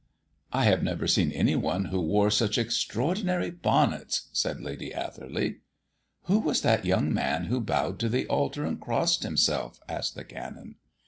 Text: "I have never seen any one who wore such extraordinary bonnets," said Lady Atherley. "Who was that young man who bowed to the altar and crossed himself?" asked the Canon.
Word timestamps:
"I 0.51 0.63
have 0.63 0.81
never 0.81 1.05
seen 1.05 1.31
any 1.31 1.55
one 1.55 1.85
who 1.85 2.01
wore 2.01 2.31
such 2.31 2.57
extraordinary 2.57 3.51
bonnets," 3.51 4.29
said 4.33 4.59
Lady 4.59 4.91
Atherley. 4.91 5.57
"Who 6.23 6.39
was 6.39 6.61
that 6.63 6.85
young 6.85 7.13
man 7.13 7.43
who 7.45 7.59
bowed 7.61 7.99
to 7.99 8.09
the 8.09 8.25
altar 8.25 8.65
and 8.65 8.81
crossed 8.81 9.21
himself?" 9.21 9.79
asked 9.87 10.15
the 10.15 10.23
Canon. 10.25 10.77